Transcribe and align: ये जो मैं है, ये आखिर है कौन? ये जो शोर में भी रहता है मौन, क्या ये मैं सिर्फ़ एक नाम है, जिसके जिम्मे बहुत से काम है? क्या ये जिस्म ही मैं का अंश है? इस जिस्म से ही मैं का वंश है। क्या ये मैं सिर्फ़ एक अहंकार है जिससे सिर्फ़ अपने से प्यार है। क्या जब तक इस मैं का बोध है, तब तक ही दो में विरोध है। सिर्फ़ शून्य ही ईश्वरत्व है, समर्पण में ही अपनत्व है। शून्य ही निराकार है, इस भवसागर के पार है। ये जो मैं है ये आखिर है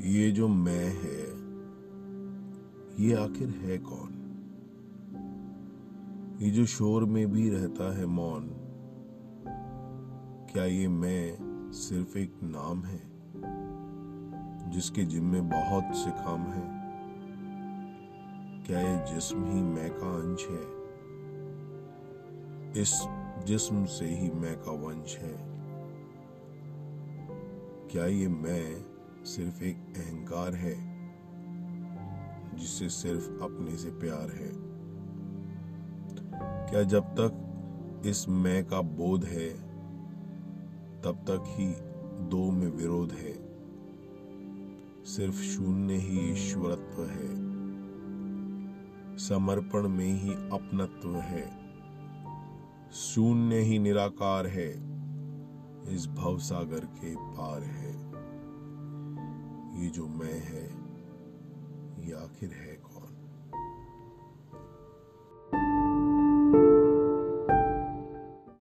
ये 0.00 0.30
जो 0.30 0.48
मैं 0.48 0.88
है, 0.88 1.32
ये 3.04 3.14
आखिर 3.14 3.48
है 3.48 3.78
कौन? 3.78 4.18
ये 6.40 6.50
जो 6.50 6.66
शोर 6.66 7.04
में 7.04 7.32
भी 7.32 7.50
रहता 7.50 7.96
है 7.96 8.06
मौन, 8.06 8.50
क्या 10.52 10.64
ये 10.64 10.88
मैं 10.88 11.38
सिर्फ़ 11.72 12.18
एक 12.18 12.32
नाम 12.42 12.82
है, 12.82 13.00
जिसके 14.70 15.04
जिम्मे 15.04 15.40
बहुत 15.40 15.96
से 15.96 16.10
काम 16.10 16.40
है? 16.40 16.82
क्या 18.66 18.80
ये 18.80 19.14
जिस्म 19.14 19.44
ही 19.44 19.62
मैं 19.62 19.90
का 19.94 20.06
अंश 20.06 20.46
है? 20.46 20.82
इस 22.82 23.04
जिस्म 23.46 23.84
से 23.84 24.06
ही 24.06 24.30
मैं 24.30 24.58
का 24.58 24.70
वंश 24.70 25.16
है। 25.16 25.52
क्या 27.88 28.06
ये 28.06 28.28
मैं 28.28 28.91
सिर्फ़ 29.32 29.62
एक 29.62 29.76
अहंकार 29.76 30.54
है 30.54 30.74
जिससे 32.56 32.88
सिर्फ़ 32.88 33.30
अपने 33.42 33.76
से 33.76 33.90
प्यार 33.90 34.30
है। 34.30 34.52
क्या 36.70 36.82
जब 36.82 37.04
तक 37.04 38.02
इस 38.06 38.28
मैं 38.28 38.64
का 38.64 38.80
बोध 38.80 39.24
है, 39.24 39.48
तब 41.02 41.24
तक 41.28 41.44
ही 41.46 41.74
दो 42.28 42.50
में 42.50 42.68
विरोध 42.68 43.12
है। 43.12 43.34
सिर्फ़ 45.04 45.42
शून्य 45.42 45.94
ही 45.94 46.32
ईश्वरत्व 46.32 47.04
है, 47.04 47.34
समर्पण 49.16 49.88
में 49.88 50.12
ही 50.12 50.34
अपनत्व 50.34 51.16
है। 51.16 51.50
शून्य 52.92 53.56
ही 53.56 53.78
निराकार 53.78 54.46
है, 54.46 54.70
इस 55.94 56.06
भवसागर 56.06 56.80
के 56.80 57.14
पार 57.16 57.62
है। 57.62 58.11
ये 59.82 59.88
जो 59.88 60.06
मैं 60.08 60.34
है 60.40 60.62
ये 62.06 62.12
आखिर 62.14 62.50
है 62.52 62.74